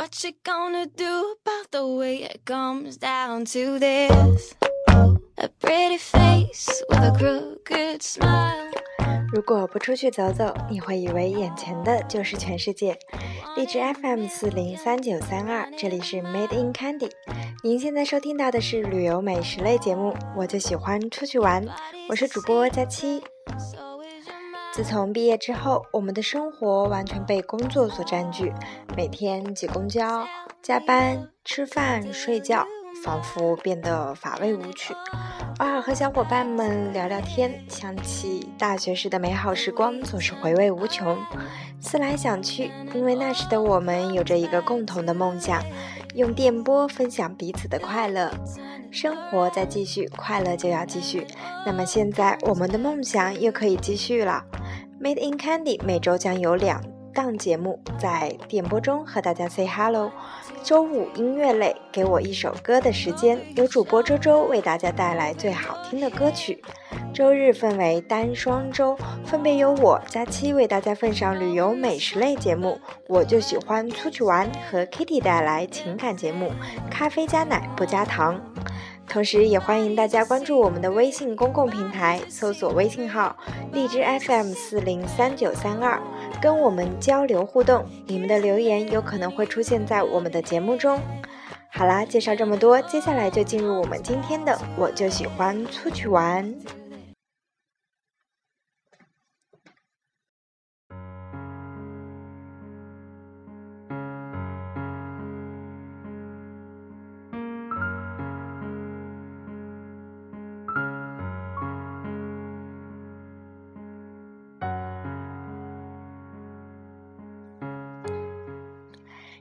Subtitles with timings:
[0.00, 4.54] What you gonna do about the way it comes down to this?
[5.36, 8.70] A pretty face with a crooked smile.
[9.30, 12.98] 如果不出去走走，你会以为眼前的就是全世界。
[13.58, 17.10] 荔枝 FM 四零三九三二，这里是 Made in Candy。
[17.62, 21.62] 您现在收听到的是旅游美食类节目，我就喜欢出去玩。
[22.08, 23.22] 我是主播佳期。
[24.82, 28.50] 自从毕业之后，我们的生活完全被工作所占据，
[28.96, 30.26] 每天挤公交、
[30.62, 32.64] 加班、吃饭、睡觉。
[33.04, 34.92] 仿佛变得乏味无趣。
[35.58, 41.16] 偶尔和小伙伴们聊聊天，想起大学时的美好时光，总是回味无穷。
[41.80, 45.62] 思来想去，因为那时的我们有着一个共同的梦想，
[46.14, 48.30] 用电波分享彼此的快乐。
[48.90, 51.26] 生活在继续，快乐就要继续。
[51.64, 54.44] 那么现在，我们的梦想又可以继续了。
[55.02, 60.12] Made in Candy 每周将有两档节目在电波中和大家 say hello。
[60.62, 66.62] 周五音乐类，给我一首歌的时间，由主播周周为大家带来最好听的歌曲。
[67.14, 76.52] 周日分为单双周，分别由我佳期为大家奉上旅游美食类节目，我就喜欢出去玩和 Kitty 带来情感节目，
[76.90, 78.38] 咖啡加奶不加糖。
[79.10, 83.36] 同时，也欢迎大家关注我们的微信公共平台，搜索微信号
[83.72, 86.00] 荔枝 FM 四零三九三二。
[86.40, 91.00] 跟我们交流互动，你们的留言有可能会出现在我们的节目中。
[91.70, 96.54] 好啦，介绍这么多，接下来就进入我们今天的，我就喜欢出去玩。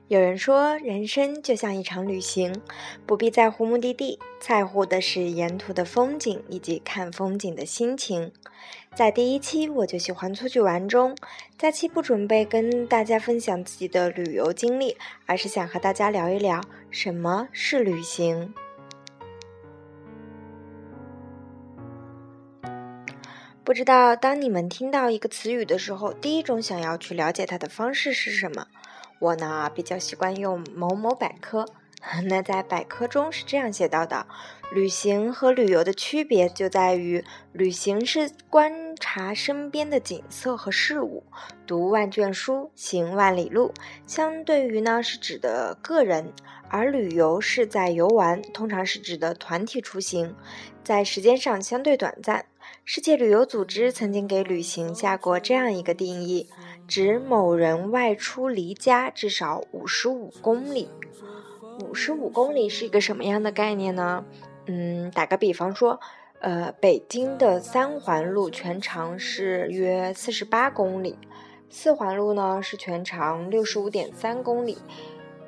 [0.09, 2.63] 有人说，人生就像一场旅行，
[3.05, 8.31] 不必在乎目的地，在乎的是沿途的风景以及看风景的心情。
[8.95, 11.16] 在第一期我就喜欢出去玩中，
[11.59, 14.97] 假期不准备跟大家分享自己的旅游经历，
[15.28, 18.51] 而是想和大家聊一聊什么是旅行。
[23.63, 28.66] 不知道当你们听到一个词语的时候，第一种想要去了解它的方式是什么？
[29.19, 31.66] 我呢比较习惯用某某百科，
[32.30, 34.25] 那在百科中是这样写到的：
[34.74, 41.24] 旅行和旅游的区别就在于，旅行是观察身边的景色和事物，
[41.68, 43.74] 读万卷书，行万里路，
[44.08, 46.28] 相对于呢是指的个人；
[46.69, 50.34] 而旅游是在游玩，通常是指的团体出行，
[50.81, 52.46] 在时间上相对短暂。
[52.85, 56.50] 世界旅游组织曾经给旅行下过这样一个定义。
[56.89, 60.89] 指某人外出离家至少五十五公里。
[61.85, 64.25] 五十五公里是一个什么样的概念呢？
[64.66, 65.99] 嗯，打个比方说，
[66.39, 71.16] 呃，北京的三环路全长是约四十八公里，
[71.69, 74.78] 四环路呢是全长六十五点三公里，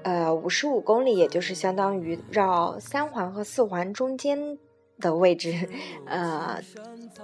[0.03, 4.59] 呃，五十五公里也就是相当于绕三环和四环中间
[5.01, 5.67] 的位置，
[6.05, 6.61] 呃，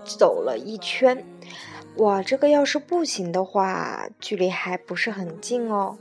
[0.04, 1.24] 走了一圈。
[1.96, 5.98] 哇，这个要是步行的话，距离还不是很近哦。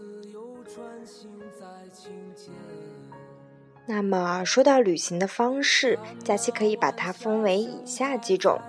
[3.86, 8.60] 那么说到旅行的方式，假期可以把它分为以下几种，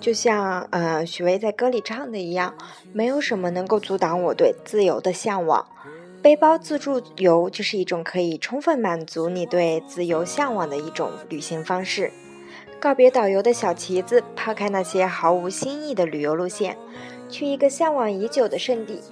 [0.00, 2.52] 就像呃许巍在歌里唱的一样，
[2.92, 5.64] 没有什么能够阻挡我对自由的向往。
[6.24, 12.10] 背包自助游就是一种可以充分满足你对自由向往的一种旅行方式。
[12.80, 16.78] 告别导游的小旗子，抛开那些毫无新意的旅游路线，
[17.28, 19.02] 去一个向往已久的圣地。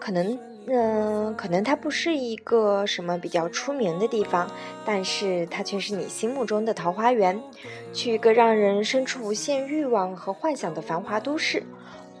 [0.00, 4.50] 可能，嗯，可能它不是一个什么比较出名的地方，
[4.86, 7.38] 但是它却是你心目中的桃花源。
[7.92, 11.62] 去一个让人生出无限欲望和幻想的繁华都市，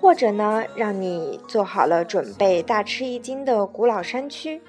[0.04, 4.60] 或者呢，让你做好了准备大吃一惊的古老山区。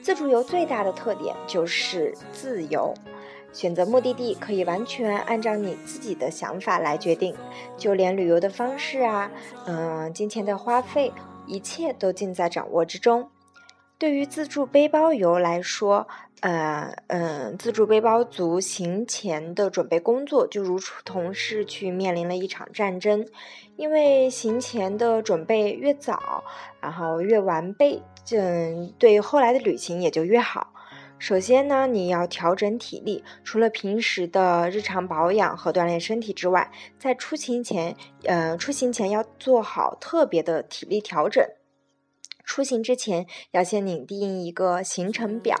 [0.00, 2.94] 自助游最大的特点就是自由。
[3.52, 7.36] 选择目的地可以完全按照你自己的想法来决定，
[7.76, 9.30] 就连旅游的方式啊，
[9.66, 11.12] 嗯，金钱的花费，
[11.46, 13.28] 一切都尽在掌握之中。
[13.98, 16.08] 对于自助背包游来说，
[16.40, 23.26] 呃，嗯，自助背包族行前的准备工作就如同是去面临了一场战争，
[23.76, 26.42] 因为行前的准备越早，
[26.80, 28.02] 然后越完备，
[28.32, 30.72] 嗯，对后来的旅行也就越好。
[31.18, 37.94] 首先呢，你要调整体力，除了平时的日常保养和锻炼身体之外，在出行前，
[38.24, 41.44] 呃，出行前要做好特别的体力调整。
[42.44, 45.56] 出行之前要先拟定一个行程表，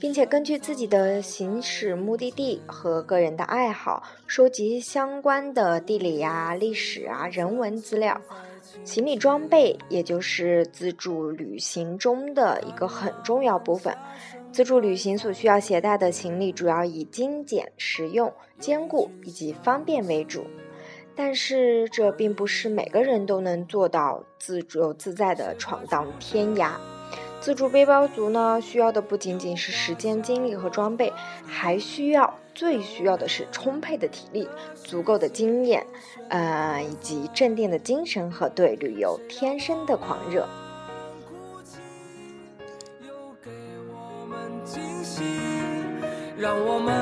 [0.00, 8.20] 并且根据自己的行驶目的地和个人的爱好，收集相关的地理呀、历史啊、人文资料。
[8.84, 13.94] 行李装备也就是自助旅行中的一个很重要部分。
[14.50, 20.44] 自助旅行所需要携带的行李主要以精简、实用、坚固以及方便为主。
[21.14, 26.72] 但是这并不是每个人都能做到自由自在的闯荡天涯。
[27.40, 31.12] 自助背包族呢，需要的不仅仅是时间、精力和装备，
[31.44, 35.84] 还需要最需要的是充沛的体力、足够的经验，
[36.28, 40.48] 呃，以及镇定的精神和对旅游天生的狂热。
[46.38, 46.92] 让我们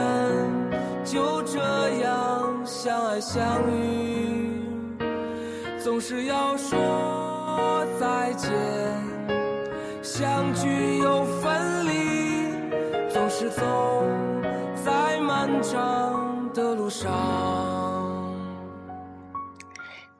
[1.03, 1.59] 就这
[2.03, 2.50] 样
[2.83, 4.97] 相爱相遇，
[5.79, 8.51] 总是要说再见，
[10.03, 14.03] 相聚又分离，总是走
[14.83, 17.13] 在漫长的路上。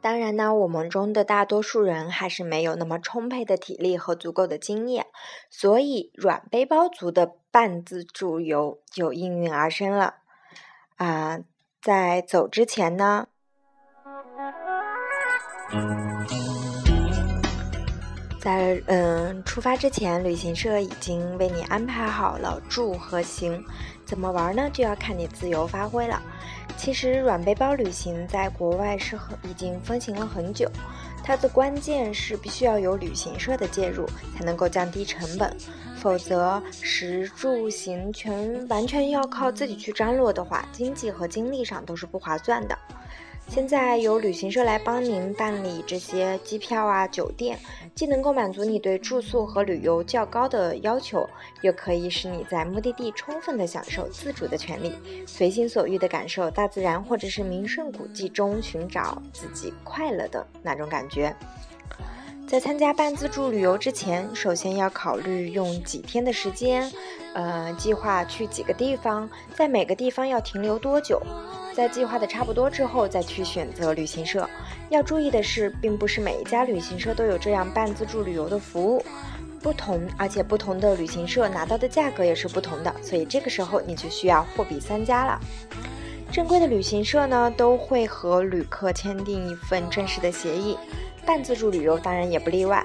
[0.03, 5.07] 当然呢，我们中的大多数人还是没有那么充沛的体力和足够的经验，
[5.49, 10.17] 所以软背包族的半自助游就应运而生了。
[10.97, 11.39] 啊，
[11.83, 13.27] 在走之前呢，
[18.39, 23.65] 在嗯出发之前，旅行社已经为你安排好了住和行，
[24.05, 24.69] 怎么玩呢？
[24.71, 26.21] 就要看你自由发挥了。
[26.77, 30.71] 其实软背包旅行在国外是很已经风行了很久，
[31.23, 34.07] 它的关键是必须要有旅行社的介入，
[34.37, 35.57] 才能够降低成本，
[35.97, 42.77] 否则食住行全完全要靠自己去张罗的话，经济和精力上都是不划算的。
[43.51, 47.59] 现在由旅行社来帮您办理这些机票啊、酒店，
[47.97, 51.29] 既能够满足你对住宿和旅游较高的要求，
[51.61, 54.95] 又可以使你在目的地充分的享受自主的权利，
[55.27, 61.35] 随心所欲的感受大自然或者是名胜古迹中寻找自己快乐的那种感觉。
[62.51, 66.91] 在参加半自助旅游之前，首先要考虑用几天的时间，
[67.33, 71.23] 呃，计划去几个地方，在每个地方要停留多久。
[71.77, 74.51] 在计划的差不多之后，再去选择旅行社。
[74.89, 79.05] 要注意的是，并不是每一家旅行社都有这样半自助旅游的服务，
[79.63, 85.39] 不同，而且不同的旅行社拿到的价格也是不同的，所以这个时候你就需要货比三家了。
[86.33, 90.77] 正规的旅行社呢，都会和旅客签订一份正式的协议，
[91.27, 92.85] 半自助旅游当然也不例外。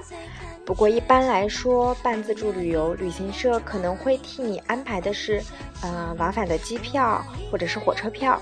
[0.64, 5.40] 不过一般来说，半自助旅游旅行社可能会替你安排的是，
[5.80, 8.40] 呃，往返的机票或者是火车票。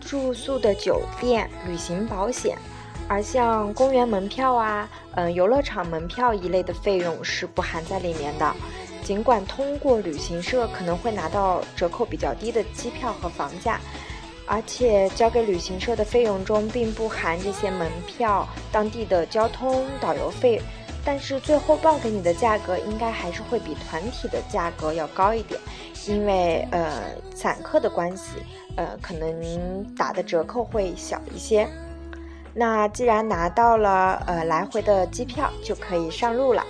[0.00, 2.58] 住宿的酒店、旅行保险，
[3.08, 8.54] 而像公园门票啊、嗯游乐场门票一类的费用是不含在里面的。
[9.02, 13.80] 尽管通过旅行社可能会拿到折扣比较低的机票和房价，
[14.46, 20.60] 而且交给旅行社的费用中并不含这些门票、当地的交通、导游费，
[21.04, 25.58] 但是最后报给你的价格应该还是会比团体的价格要高一点。
[26.06, 27.02] 因为呃
[27.34, 28.36] 散客的关系，
[28.76, 31.66] 呃可能打的折扣会小一些。
[32.52, 36.62] 那既然拿到了呃来回的机票，就可以上路了。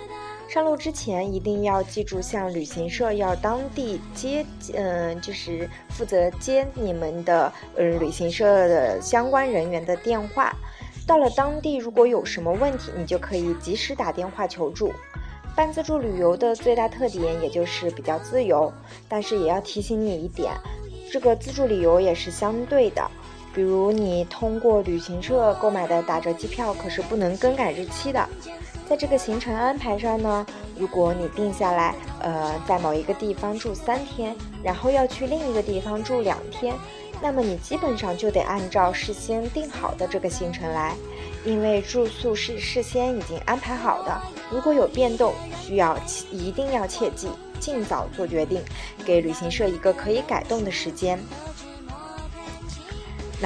[0.47, 10.53] 上路之前一定要记住向旅行社要当地接，嗯就是负责接你们的呃旅行社的相关人员的电话。
[11.05, 14.93] 到了当地，如果有什么问题，你就可以及时打电话求助。
[15.55, 18.71] 半自助旅游的最大特点，也就是比较自由，
[19.07, 20.51] 但是也要提醒你一点，
[21.11, 23.09] 这个自助旅游也是相对的。
[23.55, 28.27] 比如你通过旅行社购买的打折机票，可是不能更改日期的。
[28.87, 30.45] 在这个行程安排上呢，
[30.77, 36.75] 如果你定下来，呃，在某一个地方住三天，然后要去另一个地方住两天，
[37.21, 40.93] 那么你基本上就得按照事先定好的这个行程来。
[41.45, 44.21] 因为住宿是事先已经安排好的，
[44.51, 45.97] 如果有变动，需要
[46.29, 48.61] 一定要切记，尽早做决定，
[49.05, 51.19] 给旅行社一个可以改动的时间。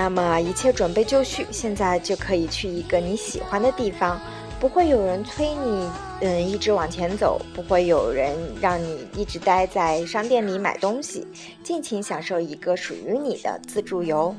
[0.01, 4.17] 那么一切准备就绪，现在就可以去一个你喜欢的地方，
[4.57, 5.89] 不会有人催你，
[6.21, 11.27] 嗯，一直往前走，不会有人让你一直待在商店里买东西，
[11.61, 14.33] 尽情享受一个属于你的自助游。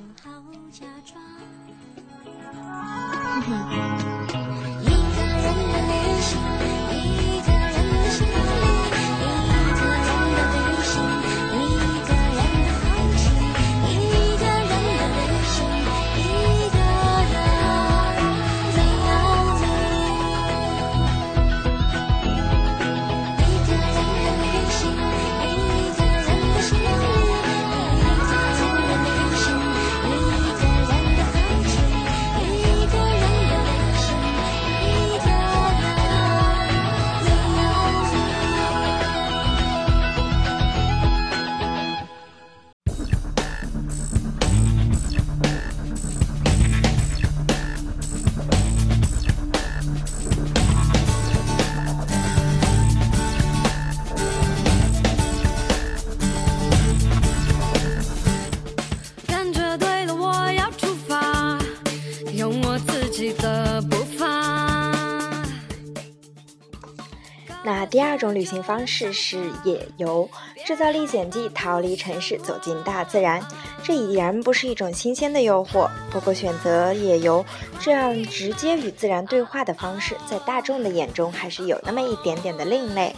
[68.20, 70.28] 种旅行方式是野游，
[70.66, 73.42] 制造历险记，逃离城市，走进大自然。
[73.82, 75.88] 这已然不是一种新鲜的诱惑。
[76.10, 77.44] 不过，选择野游
[77.80, 83.16] 这样直接与自然对话的方式，在大众的眼中还是有那么一点点的另类。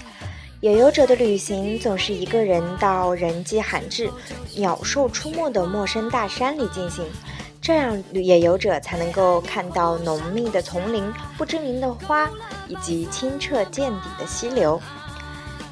[0.61, 4.09] 野游者的旅行总是一个人到人迹罕至、
[4.55, 7.05] 鸟兽出没的陌生大山里进行。
[7.63, 11.05] 这样，野游者才能够看到浓密的丛林、
[11.39, 12.29] 不知名的花
[12.67, 14.83] 以及清澈见底的溪流。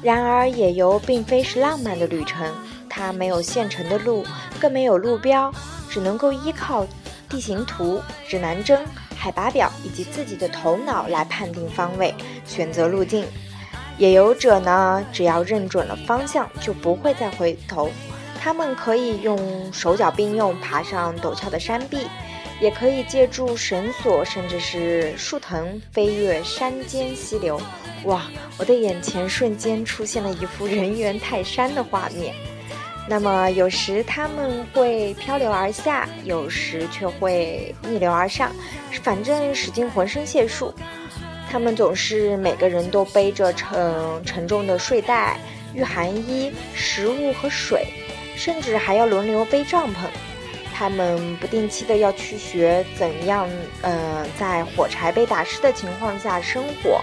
[0.01, 2.49] 然而，野游并非是浪漫的旅程，
[2.89, 4.25] 它没有现成的路，
[4.57, 5.53] 更没有路标，
[5.89, 6.87] 只能够依靠
[7.27, 8.85] 地形图、指南针、
[9.17, 13.25] 海拔表以及自己的头脑来判定方位、选择路径。
[13.97, 17.89] 野游者呢，只要认准了方向，就不会再回头。
[18.43, 22.07] 他们可以用手脚并用爬上陡峭的山壁，
[22.59, 27.61] 也可以借助绳索甚至是树藤飞越山间溪流。
[28.05, 28.23] 哇，
[28.57, 32.33] 我的眼前瞬间出现了一幅人猿泰山的画面。
[33.07, 38.51] 那么有时他们会漂流而下，有时却会逆流而上，
[39.03, 40.73] 反正使尽浑身解数。
[41.47, 45.37] 他们总是每个人都背着沉沉重的睡袋、
[45.75, 47.85] 御寒衣、食物和水。
[48.35, 50.07] 甚至还要轮流背帐篷，
[50.73, 53.49] 他们不定期的要去学怎样，
[53.81, 57.01] 呃，在火柴被打湿的情况下生火，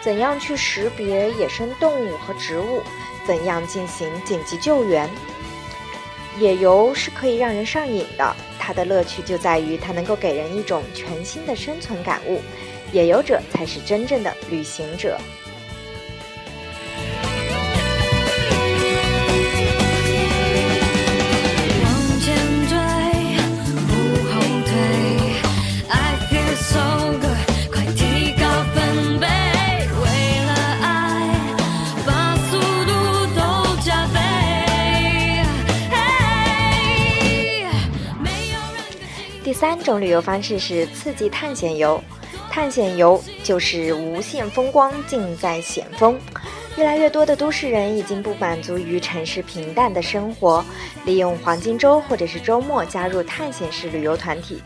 [0.00, 2.82] 怎样去识别野生动物和植物，
[3.26, 5.08] 怎样进行紧急救援。
[6.38, 12.40] 野游是可以让人上瘾的，它的乐趣就在于它能够给人一种全新的生存感悟。
[12.92, 15.18] 野游者才是真正的旅行者。
[39.58, 42.00] 三种旅游方式是刺激探险游，
[42.48, 46.16] 探险游就是无限风光尽在险峰。
[46.76, 50.64] 越来越多的都市人已经不满足于城市平淡的生活，
[51.04, 54.62] 利用黄金周或者是周末加入探险式旅游团体，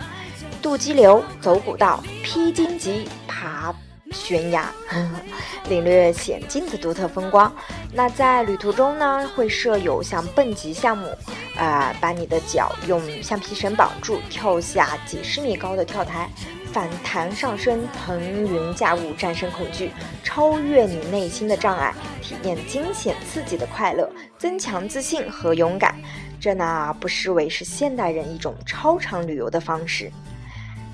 [0.61, 3.75] 渡激流、走古道、披荆棘、爬。
[4.13, 4.71] 悬崖，
[5.69, 7.53] 领略险境的独特风光。
[7.93, 11.09] 那在旅途中呢，会设有像蹦极项目，
[11.57, 16.31] 啊，把你的脚用橡皮绳绑住，跳下几十米高的跳台，
[16.73, 19.91] 反弹上升，腾云驾雾，战胜恐惧，
[20.23, 25.95] 超越你内心的障碍，体验惊险刺激的快乐，增强自信和勇敢。
[26.41, 30.11] 这呢，不失为是现代人一种超长旅游的方式。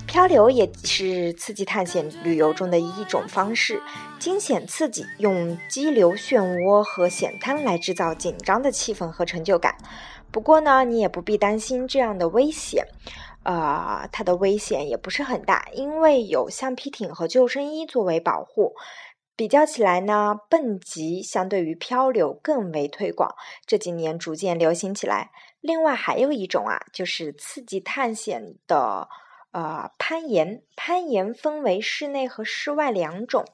[0.09, 3.79] 漂流也是刺激探险旅游中的一种方式，
[4.17, 9.75] 惊险刺激，用激流、漩涡和险滩来制造紧张的气氛和成就感。
[10.31, 12.87] 不过呢，你也不必担心这样的危险，
[13.43, 18.73] 呃，它的危险也不是很大，因为有橡皮艇和救生衣作为保护。
[19.35, 23.35] 比较起来呢，蹦极相对于漂流更为推广，
[23.67, 25.29] 这几年逐渐流行起来。
[25.61, 29.07] 另外还有一种啊，就是刺激探险的。
[29.51, 33.45] 呃，攀岩，攀岩分为室内和室外两种。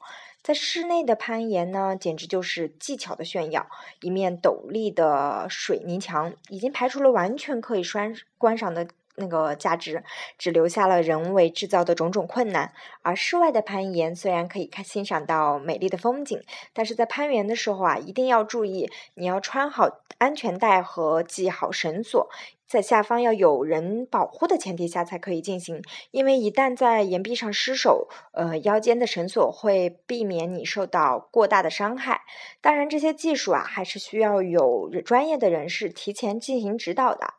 [0.42, 3.66] 在室内的攀岩呢，简直就是技巧的炫耀。
[4.00, 8.86] 一面陡立的水泥墙，已经排除了完全可以观观赏的。
[9.18, 10.04] 那个价值
[10.36, 16.38] 只留下了人为制造的种种困难，而室外的攀岩虽然可以看欣赏到美丽的风景，
[16.74, 22.28] 但是在攀岩的时候啊，一定要注意，你要穿好安全带和系好绳索，
[22.68, 25.80] 在下方要有人保护的前提下才可以进行，
[26.10, 32.22] 因为一旦在岩壁上失手，呃，腰间的绳索会避免你受到过大的伤害。
[32.60, 37.34] 当然，这些技术啊，还是需要有专业的人士提前进行指导的。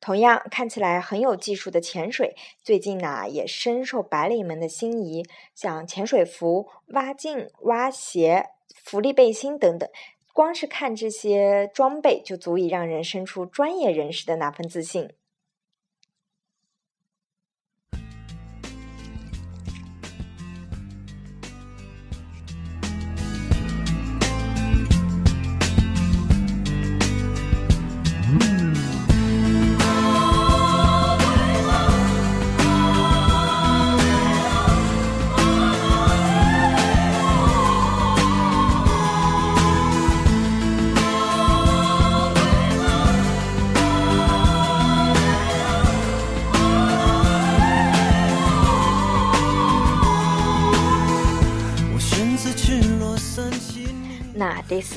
[0.00, 5.22] 同样看起来很有技术的潜水，最近呢也深受白领们的心仪。
[5.54, 8.46] 像潜水服、蛙镜、蛙鞋、
[8.82, 9.88] 浮力背心等等，
[10.32, 15.12] 光是看这些装备就足以让人生出专业人士的那份自信。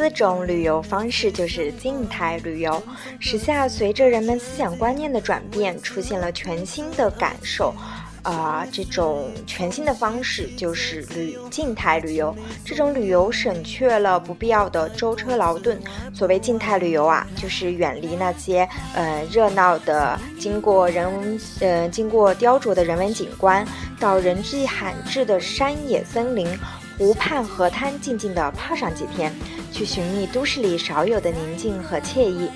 [0.05, 2.79] 四种旅游方式就是静态旅游。
[3.19, 7.73] 时下随着人们思想观念的转变，出现了全新的感受。
[8.21, 12.35] 啊，这种全新的方式就是旅静态旅游。
[12.63, 15.81] 这种旅游省却了不必要的舟车劳顿。
[16.13, 23.67] 所谓静态旅游啊，就是远离那些呃热闹的、经过人呃经过雕琢的人文景观，
[23.99, 26.47] 到人迹罕至的山野森林、
[26.95, 29.31] 湖畔河滩，静静地泡上几天，
[29.75, 32.49] 去寻觅都市里少有的宁静和惬意，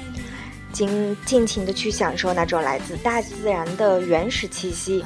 [0.72, 5.04] 尽尽情地去享受那种来自大自然的原始气息。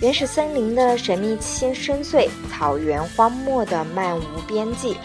[0.00, 4.96] 原始森林的神秘深深邃，草原荒漠的漫无边际，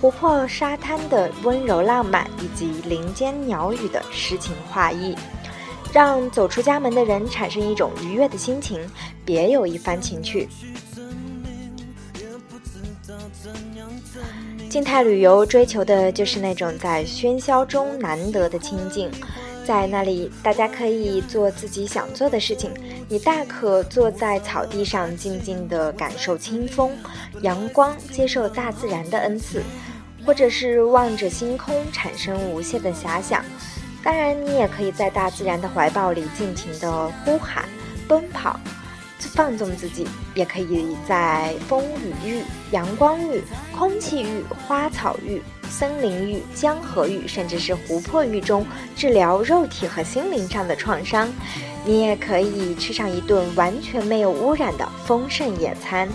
[0.00, 5.16] 湖泊沙滩的温柔浪漫，以及林间鸟语的诗情画意，
[5.92, 8.78] 让走出家门的人产生一种愉悦的心情，
[9.24, 10.48] 别有一番情趣。
[14.74, 19.08] 静态旅游追求的就是那种在喧嚣中难得的清静。
[19.64, 22.72] 在那里，大家可以做自己想做的事情。
[23.08, 26.90] 你大可坐在草地上，静静地感受清风、
[27.42, 29.60] 阳光，接受大自然的恩赐；
[30.26, 33.44] 或者是望着星空，产生无限的遐想。
[34.02, 37.64] 当然，你也可以在大自然的怀抱里尽情地呼喊、
[38.08, 38.58] 奔跑。
[39.28, 43.42] 放纵自己，也可以在风雨浴、阳光浴、
[43.76, 51.28] 空气浴、花草浴、森林浴、江河浴，甚至是湖泊浴中治疗肉体和心灵上的创伤。
[51.84, 56.08] 你也可以吃上一顿完全没有污染的丰盛野餐。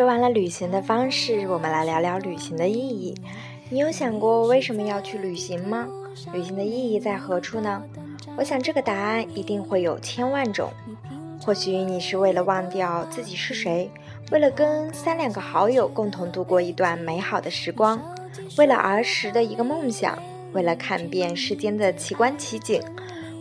[0.00, 3.14] 说完了旅行的方式，我们来聊聊旅行的意义。
[3.68, 5.86] 你有想过为什么要去旅行吗？
[6.32, 7.82] 旅行的意义在何处呢？
[8.34, 10.70] 我想这个答案一定会有千万种。
[11.44, 13.90] 或许你是为了忘掉自己是谁，
[14.32, 18.00] 为了跟三两个好友共同度过一段美好的时光，
[18.56, 20.18] 为了儿时的一个梦想，
[20.54, 22.82] 为了看遍世间的奇观奇景，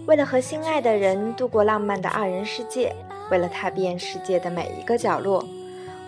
[0.06, 2.93] 为了和心爱的人度过浪漫的二人世界，
[3.32, 5.41] 为了踏遍世界的每一个角落。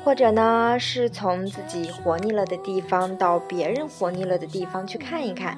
[0.03, 5.57] 或者呢，是从自己活腻了的地方到别人活腻了的地方去看一看，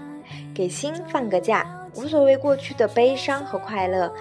[0.54, 4.12] 给心放个假，无所谓过去的悲伤和快乐，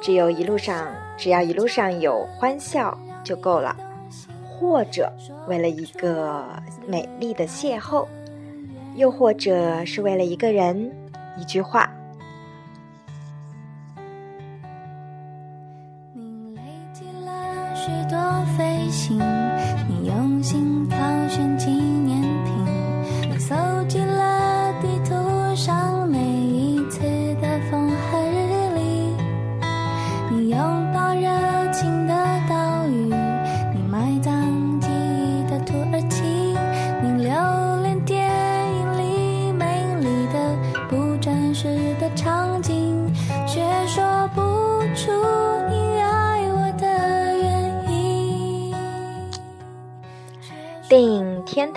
[0.00, 0.86] 只有一路上，
[1.18, 3.76] 只要一路上有欢笑就够了。
[4.60, 5.12] 或者
[5.48, 6.44] 为了一个
[6.86, 8.06] 美丽的邂逅，
[8.94, 10.92] 又或者是为了一个人，
[11.36, 11.90] 一句话。
[16.14, 18.16] 你累积了许多
[18.56, 19.18] 飞行。
[19.88, 20.21] 你有。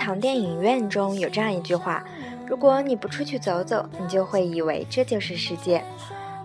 [0.06, 2.04] 长电影院》中有这样一句话
[2.46, 5.82] ：“如果你不出去走走，你就会以为这就是世界。”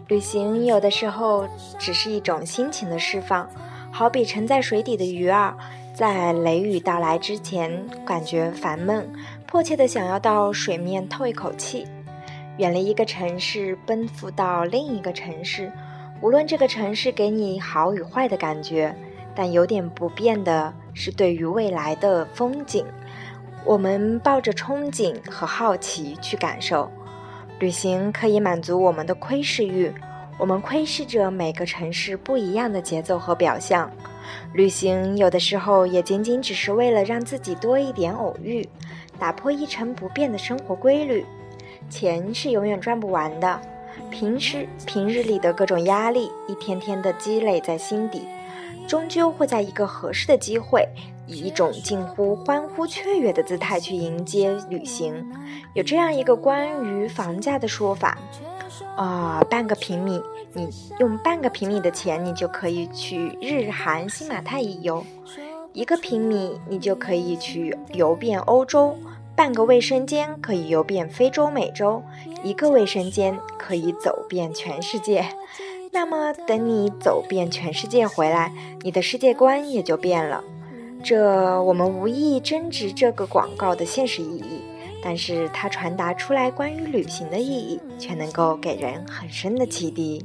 [0.10, 1.48] 旅行有的时候
[1.78, 3.48] 只是一种心情的释放，
[3.92, 5.56] 好比沉在水底的鱼儿，
[5.94, 9.08] 在雷雨到来之前感觉烦闷，
[9.46, 11.86] 迫切的想要到水面透一口气，
[12.58, 15.72] 远离一个城市，奔赴到另一个城市。
[16.20, 18.96] 无论这个城市给你好与坏的感觉。
[19.34, 22.86] 但有点不变的是，对于未来的风景，
[23.66, 26.90] 我们抱着憧憬和好奇去感受。
[27.60, 29.94] 旅行可以满足我们的窥视欲，
[30.40, 33.90] 我们窥视着每个城市不一样的节奏和表象。
[34.54, 38.68] 旅行有的时候也仅仅只是为了让自己多一点偶遇，
[39.20, 41.26] 打破一成不变的生活规律。
[41.90, 43.62] 钱是永远赚不完的，
[44.10, 48.26] 平时平日里的各种压力，一天天的积累在心底，
[48.88, 50.88] 终究会在一个合适的机会，
[51.32, 55.26] 以一种近乎欢呼雀跃的姿态去迎接旅行。
[55.74, 58.18] 有这样一个关于房价的说法。
[58.96, 60.22] 啊，半个平米，
[60.54, 60.68] 你
[61.00, 65.04] 用半个平米的钱，你就可以去日韩新马泰一游；
[65.74, 68.96] 一个平米，你就可以去游遍欧洲；
[69.36, 72.02] 半个卫生间可以游遍非洲、美洲；
[72.44, 75.26] 一个卫生间可以走遍全世界。
[75.92, 80.44] 那么，等你走遍全世界回来，你的世界观也就变了。
[81.02, 84.62] 这，我们无意争执这个广告的现实意义。
[85.04, 90.24] 但是它传达出来关于旅行的意义，却能够给人很深的启迪。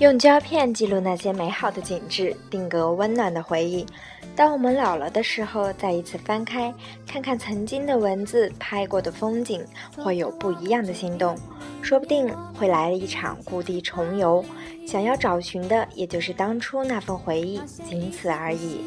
[0.00, 3.84] 用胶片记录那些美好的景致，定格温暖的回忆。
[4.34, 6.72] 当我们老了的时候，再一次翻开，
[7.06, 9.62] 看看曾经的文字、拍过的风景，
[9.98, 11.36] 会有不一样的心动。
[11.82, 14.42] 说不定会来一场故地重游，
[14.86, 18.80] 想要找寻的也就是当初那份回忆，仅此而已。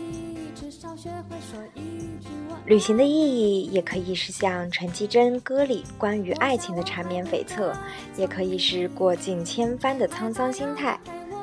[2.66, 7.74] 旅行的意义，也可以是像陈绮贞歌里关于爱情的缠绵悱恻，
[8.16, 10.98] 也可以是过尽千帆的沧桑心态。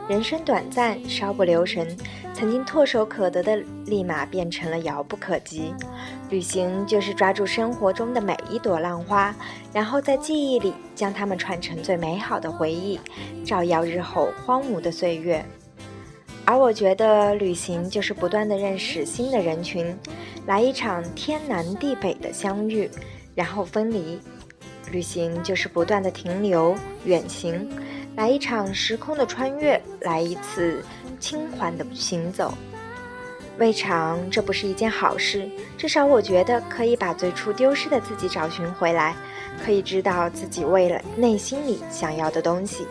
[0.08, 1.94] 人生短暂，稍不留神，
[2.32, 5.74] 曾经唾手可得的，立马变成了遥不可及。
[6.30, 9.34] 旅行就是抓住生活中的每一朵浪花，
[9.74, 12.98] 然后在记忆里将它们串成最美好的回忆，
[13.44, 15.44] 照耀日后荒芜的岁月。
[16.46, 19.94] 而我觉得，旅行就是不断的认识新的人群。
[20.50, 22.90] 来一场天南地北的相遇，
[23.36, 24.18] 然后分离。
[24.90, 27.70] 旅行就是不断的停留、远行，
[28.16, 30.82] 来一场时空的穿越，来一次
[31.20, 32.52] 轻缓的行走。
[33.58, 35.48] 未尝这不是一件好事？
[35.78, 39.14] 至少我觉得可以把最初丢失的自己找寻回来，
[39.64, 42.84] 可以知道自己为了内心里想要的东西。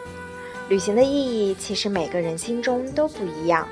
[0.69, 3.67] 旅行的意义其实每个人心中都不一样。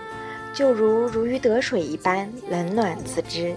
[0.54, 3.56] 就如如鱼得水一般，冷暖自知。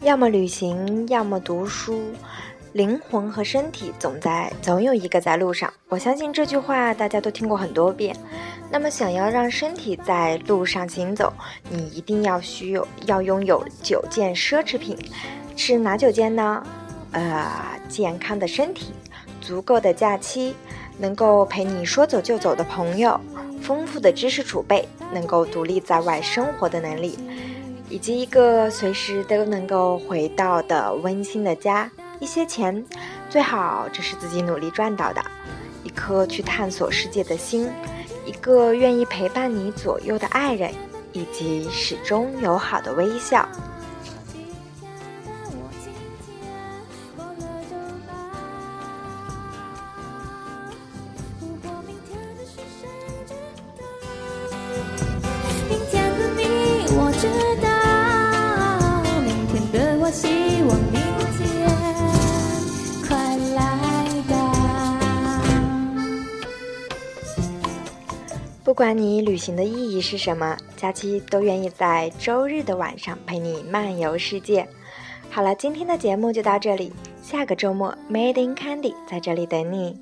[0.00, 2.02] 要么旅行，要么读书。
[2.72, 5.72] 灵魂和身体总在，总有一个在路上。
[5.88, 8.16] 我相信这句话大家都听过很多遍。
[8.70, 11.32] 那么，想要让身体在路上行走，
[11.70, 14.96] 你一定要需有要拥有九件奢侈品，
[15.56, 16.62] 是哪九件呢？
[17.12, 17.50] 呃，
[17.88, 18.92] 健康的身体，
[19.40, 20.54] 足够的假期，
[20.98, 23.18] 能够陪你说走就走的朋友，
[23.62, 27.18] 丰富的知识储备，能够独立在外生活的能力，
[27.88, 31.90] 以及一个随时都能够回到的温馨的家。
[32.20, 32.84] 一些钱，
[33.30, 35.22] 最好这是自己努力赚到的；
[35.84, 37.70] 一颗去探索世界的心，
[38.28, 40.70] 一个愿意陪伴你左右的爱人，
[41.14, 43.48] 以及始终友好的微笑。
[68.78, 74.64] 管你旅行的意义是什么，假期都愿意在周日的晚上陪你漫游世界。
[75.32, 79.98] 好了，今天的节目就到这里，下个周末 Made in Candy 在这里等你。